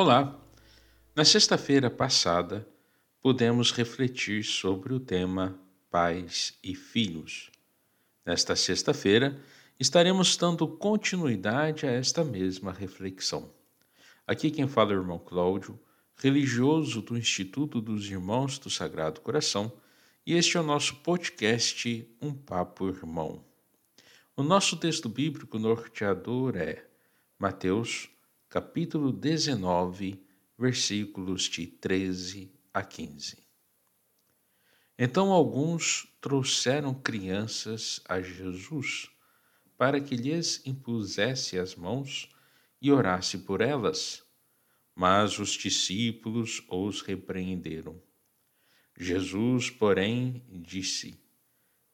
Olá! 0.00 0.40
Na 1.12 1.24
sexta-feira 1.24 1.90
passada, 1.90 2.64
pudemos 3.20 3.72
refletir 3.72 4.44
sobre 4.44 4.94
o 4.94 5.00
tema 5.00 5.58
Pais 5.90 6.56
e 6.62 6.72
Filhos. 6.76 7.50
Nesta 8.24 8.54
sexta-feira, 8.54 9.42
estaremos 9.76 10.36
dando 10.36 10.68
continuidade 10.68 11.84
a 11.84 11.90
esta 11.90 12.22
mesma 12.22 12.70
reflexão. 12.70 13.52
Aqui 14.24 14.52
quem 14.52 14.68
fala 14.68 14.92
é 14.92 14.96
o 14.96 15.00
irmão 15.00 15.18
Cláudio, 15.18 15.76
religioso 16.16 17.02
do 17.02 17.18
Instituto 17.18 17.80
dos 17.80 18.08
Irmãos 18.08 18.56
do 18.56 18.70
Sagrado 18.70 19.20
Coração, 19.20 19.72
e 20.24 20.32
este 20.34 20.56
é 20.56 20.60
o 20.60 20.62
nosso 20.62 20.94
podcast 21.02 22.08
Um 22.22 22.32
Papo 22.32 22.86
Irmão. 22.86 23.44
O 24.36 24.44
nosso 24.44 24.76
texto 24.76 25.08
bíblico 25.08 25.58
norteador 25.58 26.56
é 26.56 26.84
Mateus 27.36 28.08
capítulo 28.48 29.12
19, 29.12 30.24
versículos 30.58 31.42
de 31.42 31.66
13 31.66 32.50
a 32.72 32.82
15. 32.82 33.36
Então 34.98 35.30
alguns 35.30 36.08
trouxeram 36.18 36.94
crianças 36.94 38.00
a 38.08 38.22
Jesus 38.22 39.10
para 39.76 40.00
que 40.00 40.16
lhes 40.16 40.62
impusesse 40.64 41.58
as 41.58 41.76
mãos 41.76 42.34
e 42.80 42.90
orasse 42.90 43.36
por 43.36 43.60
elas, 43.60 44.24
mas 44.94 45.38
os 45.38 45.50
discípulos 45.50 46.62
os 46.70 47.02
repreenderam. 47.02 48.00
Jesus, 48.98 49.68
porém, 49.68 50.42
disse: 50.48 51.22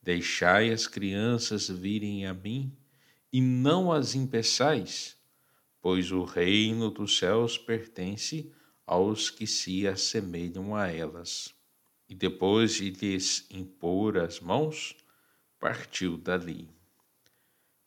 Deixai 0.00 0.70
as 0.70 0.86
crianças 0.86 1.68
virem 1.68 2.26
a 2.26 2.32
mim 2.32 2.72
e 3.32 3.40
não 3.40 3.90
as 3.90 4.14
impeçais 4.14 5.18
pois 5.84 6.10
o 6.10 6.24
reino 6.24 6.90
dos 6.90 7.18
céus 7.18 7.58
pertence 7.58 8.50
aos 8.86 9.28
que 9.28 9.46
se 9.46 9.86
assemelham 9.86 10.74
a 10.74 10.90
elas. 10.90 11.54
E 12.08 12.14
depois 12.14 12.76
de 12.76 12.88
lhes 12.88 13.46
impor 13.50 14.16
as 14.16 14.40
mãos, 14.40 14.96
partiu 15.60 16.16
dali. 16.16 16.70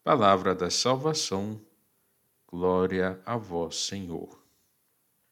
Palavra 0.04 0.54
da 0.54 0.70
salvação, 0.70 1.60
glória 2.46 3.20
a 3.26 3.36
vós, 3.36 3.78
Senhor. 3.78 4.46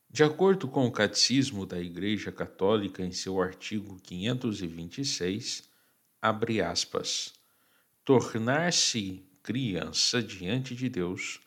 De 0.09 0.23
acordo 0.23 0.67
com 0.67 0.87
o 0.87 0.91
Catecismo 0.91 1.67
da 1.67 1.79
Igreja 1.79 2.31
Católica, 2.31 3.03
em 3.03 3.11
seu 3.11 3.39
artigo 3.39 3.99
526, 4.01 5.69
abre 6.19 6.63
aspas, 6.63 7.31
tornar-se 8.03 9.23
criança 9.43 10.19
diante 10.19 10.75
de 10.75 10.89
Deus 10.89 11.44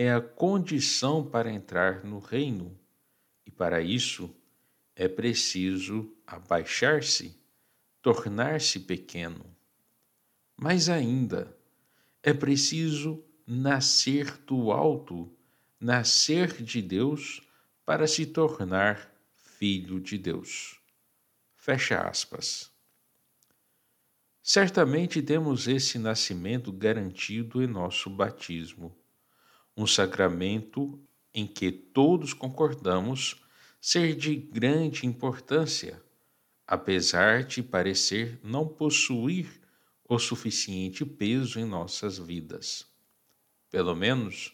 é 0.00 0.12
a 0.12 0.20
condição 0.20 1.28
para 1.28 1.52
entrar 1.52 2.04
no 2.04 2.20
reino, 2.20 2.78
e 3.44 3.50
para 3.50 3.82
isso 3.82 4.32
é 4.94 5.08
preciso 5.08 6.16
abaixar-se, 6.24 7.36
tornar-se 8.00 8.78
pequeno. 8.78 9.44
Mas 10.56 10.88
ainda 10.88 11.52
é 12.22 12.32
preciso 12.32 13.24
nascer 13.44 14.38
do 14.46 14.70
alto, 14.70 15.36
nascer 15.80 16.62
de 16.62 16.80
Deus 16.80 17.42
para 17.84 18.06
se 18.06 18.24
tornar 18.24 19.12
filho 19.34 19.98
de 19.98 20.16
Deus. 20.16 20.80
Fecha 21.56 22.02
aspas. 22.02 22.70
Certamente 24.40 25.20
temos 25.20 25.66
esse 25.66 25.98
nascimento 25.98 26.72
garantido 26.72 27.60
em 27.60 27.66
nosso 27.66 28.08
batismo 28.08 28.96
um 29.78 29.86
sacramento 29.86 31.00
em 31.32 31.46
que 31.46 31.70
todos 31.70 32.32
concordamos 32.32 33.40
ser 33.80 34.16
de 34.16 34.34
grande 34.34 35.06
importância, 35.06 36.02
apesar 36.66 37.44
de 37.44 37.62
parecer 37.62 38.40
não 38.42 38.66
possuir 38.66 39.48
o 40.08 40.18
suficiente 40.18 41.04
peso 41.06 41.60
em 41.60 41.64
nossas 41.64 42.18
vidas. 42.18 42.86
Pelo 43.70 43.94
menos, 43.94 44.52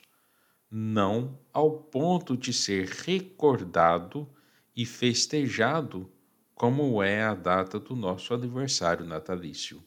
não 0.71 1.39
ao 1.55 1.71
ponto 1.71 2.37
de 2.37 2.53
ser 2.53 2.87
recordado 2.87 4.29
e 4.77 4.85
festejado 4.85 6.13
como 6.55 7.03
é 7.03 7.23
a 7.23 7.35
data 7.35 7.81
do 7.81 7.97
nosso 7.97 8.35
aniversário 8.35 9.07
natalício. 9.07 9.83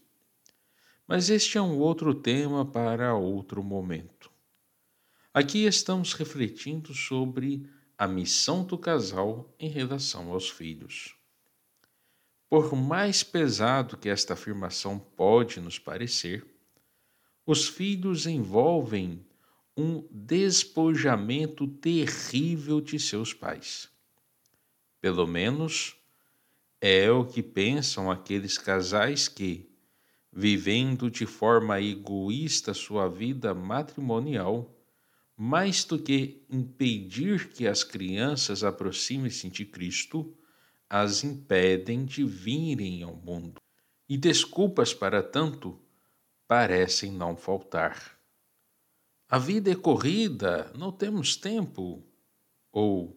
Mas 1.08 1.30
este 1.30 1.60
é 1.60 1.62
um 1.62 1.78
outro 1.78 2.16
tema 2.16 2.66
para 2.66 3.14
outro 3.14 3.64
momento. 3.64 4.36
Aqui 5.40 5.66
estamos 5.68 6.14
refletindo 6.14 6.96
sobre 6.96 7.70
a 7.96 8.08
missão 8.08 8.64
do 8.64 8.76
casal 8.76 9.54
em 9.60 9.70
relação 9.70 10.32
aos 10.32 10.50
filhos. 10.50 11.16
Por 12.50 12.76
mais 12.76 13.22
pesado 13.22 13.98
que 13.98 14.10
esta 14.10 14.34
afirmação 14.34 14.98
pode 14.98 15.62
nos 15.62 15.78
parecer, 15.78 16.44
os 17.46 17.68
filhos 17.68 18.26
envolvem 18.26 19.24
um 19.78 20.08
despojamento 20.10 21.68
terrível 21.68 22.82
de 22.82 23.00
seus 23.00 23.32
pais. 23.32 23.90
Pelo 25.00 25.28
menos 25.28 25.96
é 26.82 27.12
o 27.12 27.24
que 27.24 27.44
pensam 27.44 28.10
aqueles 28.10 28.58
casais 28.58 29.28
que, 29.28 29.70
vivendo 30.34 31.12
de 31.12 31.28
forma 31.28 31.80
egoísta 31.80 32.74
sua 32.74 33.08
vida 33.08 33.54
matrimonial, 33.54 34.74
mais 35.40 35.86
do 35.86 36.00
que 36.00 36.44
impedir 36.50 37.50
que 37.50 37.68
as 37.68 37.84
crianças 37.84 38.64
aproximem-se 38.64 39.48
de 39.52 39.64
Cristo, 39.66 40.36
as 40.90 41.24
impedem 41.24 42.04
de 42.06 42.24
virem 42.24 43.04
ao 43.04 43.16
mundo. 43.16 43.62
E 44.10 44.18
desculpas 44.18 44.96
para 44.96 45.22
tanto 45.22 45.80
parecem 46.48 47.12
não 47.12 47.38
faltar. 47.38 48.18
A 49.30 49.38
vida 49.38 49.70
é 49.70 49.76
corrida, 49.76 50.72
não 50.76 50.92
temos 50.92 51.36
tempo. 51.36 52.04
Ou 52.72 53.16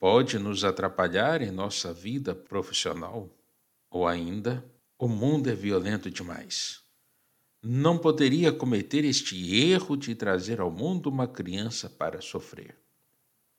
pode 0.00 0.40
nos 0.40 0.64
atrapalhar 0.64 1.40
em 1.40 1.52
nossa 1.52 1.92
vida 1.92 2.34
profissional. 2.34 3.30
Ou 3.88 4.08
ainda, 4.08 4.64
o 4.98 5.06
mundo 5.06 5.48
é 5.48 5.54
violento 5.54 6.10
demais 6.10 6.81
não 7.62 7.96
poderia 7.96 8.52
cometer 8.52 9.04
este 9.04 9.54
erro 9.54 9.96
de 9.96 10.16
trazer 10.16 10.60
ao 10.60 10.70
mundo 10.70 11.08
uma 11.08 11.28
criança 11.28 11.88
para 11.88 12.20
sofrer. 12.20 12.76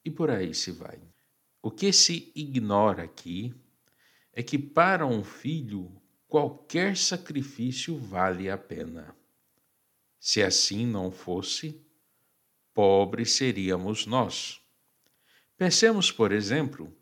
E 0.03 0.11
por 0.11 0.29
aí 0.29 0.53
se 0.53 0.71
vai. 0.71 0.99
O 1.61 1.71
que 1.71 1.93
se 1.93 2.29
ignora 2.35 3.03
aqui 3.03 3.55
é 4.33 4.43
que 4.43 4.57
para 4.57 5.07
um 5.07 5.23
filho 5.23 5.89
qualquer 6.27 6.97
sacrifício 6.97 7.97
vale 7.97 8.49
a 8.49 8.57
pena. 8.57 9.15
Se 10.19 10.43
assim 10.43 10.85
não 10.85 11.09
fosse, 11.09 11.81
pobres 12.73 13.31
seríamos 13.31 14.05
nós. 14.05 14.59
Pensemos, 15.55 16.11
por 16.11 16.33
exemplo, 16.33 16.93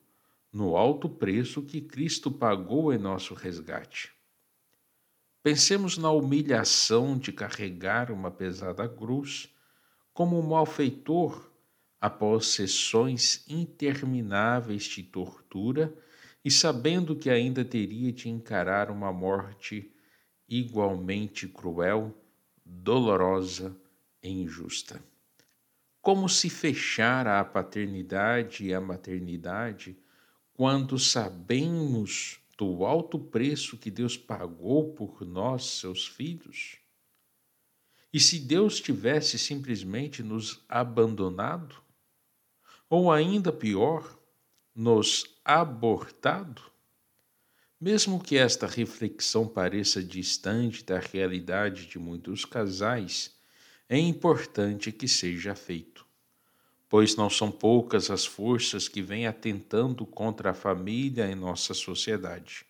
no 0.54 0.78
alto 0.78 1.10
preço 1.10 1.64
que 1.64 1.82
Cristo 1.82 2.30
pagou 2.30 2.94
em 2.94 3.00
nosso 3.00 3.34
resgate. 3.34 4.12
Pensemos 5.44 5.98
na 5.98 6.12
humilhação 6.12 7.18
de 7.18 7.32
carregar 7.32 8.12
uma 8.12 8.30
pesada 8.30 8.88
cruz 8.88 9.50
como 10.14 10.38
um 10.38 10.44
malfeitor 10.44 11.52
após 12.00 12.48
sessões 12.48 13.44
intermináveis 13.48 14.84
de 14.84 15.02
tortura 15.02 15.96
e 16.46 16.52
sabendo 16.52 17.16
que 17.16 17.30
ainda 17.30 17.66
teria 17.66 18.12
de 18.12 18.30
encarar 18.30 18.92
uma 18.92 19.12
morte 19.12 19.92
igualmente 20.48 21.48
cruel, 21.48 22.16
dolorosa 22.64 23.76
e 24.22 24.30
injusta. 24.30 25.04
Como 26.02 26.30
se 26.30 26.50
fechar 26.50 27.28
à 27.28 27.44
paternidade 27.44 28.66
e 28.66 28.74
à 28.74 28.82
maternidade 28.82 29.98
quando 30.54 31.00
sabemos 31.00 32.41
do 32.62 32.86
alto 32.86 33.18
preço 33.18 33.76
que 33.76 33.90
Deus 33.90 34.16
pagou 34.16 34.94
por 34.94 35.26
nós, 35.26 35.66
seus 35.66 36.06
filhos? 36.06 36.78
E 38.14 38.20
se 38.20 38.38
Deus 38.38 38.80
tivesse 38.80 39.40
simplesmente 39.40 40.22
nos 40.22 40.64
abandonado? 40.70 41.76
Ou 42.88 43.12
ainda 43.12 43.52
pior, 43.52 44.16
nos 44.76 45.26
abortado? 45.44 46.62
Mesmo 47.80 48.22
que 48.22 48.38
esta 48.38 48.68
reflexão 48.68 49.48
pareça 49.48 50.04
distante 50.04 50.84
da 50.84 51.00
realidade 51.00 51.88
de 51.88 51.98
muitos 51.98 52.46
casais, 52.46 53.36
é 53.90 53.98
importante 53.98 54.92
que 54.92 55.08
seja 55.08 55.56
feito 55.56 56.06
pois 56.92 57.16
não 57.16 57.30
são 57.30 57.50
poucas 57.50 58.12
as 58.12 58.26
forças 58.26 58.90
que 58.90 59.02
vêm 59.02 59.26
atentando 59.26 60.06
contra 60.06 60.52
a 60.52 60.54
família 60.54 61.26
em 61.26 61.36
nossa 61.36 61.74
sociedade, 61.74 62.66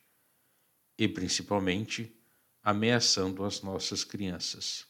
e 0.96 1.08
principalmente 1.08 2.16
ameaçando 2.62 3.44
as 3.44 3.64
nossas 3.64 4.04
crianças. 4.04 4.86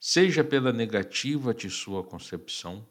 Seja 0.00 0.42
pela 0.42 0.72
negativa 0.72 1.52
de 1.52 1.68
sua 1.68 2.02
concepção, 2.02 2.88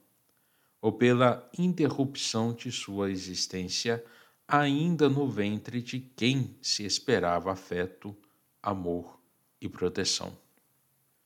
ou 0.79 0.91
pela 0.91 1.49
interrupção 1.57 2.53
de 2.53 2.71
sua 2.71 3.09
existência 3.09 4.05
ainda 4.47 5.09
no 5.09 5.27
ventre 5.27 5.81
de 5.81 5.99
quem 5.99 6.55
se 6.61 6.85
esperava 6.85 7.51
afeto, 7.51 8.15
amor 8.61 9.19
e 9.59 9.67
proteção. 9.67 10.37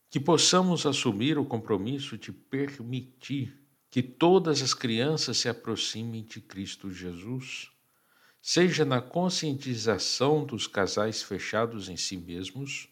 Que 0.10 0.18
possamos 0.18 0.86
assumir 0.86 1.38
o 1.38 1.44
compromisso 1.44 2.18
de 2.18 2.31
permitir 2.31 3.62
que 3.94 4.01
todas 4.01 4.63
as 4.63 4.74
crianças 4.74 5.38
se 5.38 5.48
aproximem 5.48 6.24
de 6.24 6.42
Cristo 6.42 6.92
Jesus, 6.92 7.69
seja 8.42 8.84
na 8.84 9.00
conscientização 9.00 10.44
dos 10.44 10.66
casais 10.66 11.22
fechados 11.22 11.90
em 11.90 11.95
si 11.95 12.18
mesmos, 12.18 12.90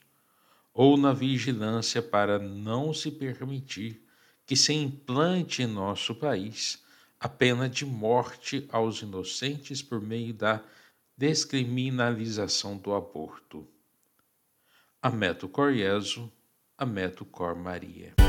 ou 0.71 0.95
na 0.97 1.11
vigilância 1.11 2.03
para 2.03 2.37
não 2.37 2.93
se 2.93 3.09
permitir 3.09 4.05
que 4.45 4.55
se 4.55 4.73
implante 4.73 5.63
em 5.63 5.65
nosso 5.65 6.13
país 6.13 6.83
a 7.19 7.27
pena 7.27 7.67
de 7.67 7.83
morte 7.83 8.67
aos 8.69 9.01
inocentes 9.01 9.81
por 9.81 9.99
meio 9.99 10.35
da 10.35 10.63
descriminalização 11.17 12.77
do 12.77 12.93
aborto. 12.93 13.67
Ameto 15.01 15.49
Coriezo, 15.49 16.31
Ameto 16.77 17.25
Cor 17.25 17.55
Maria. 17.55 18.20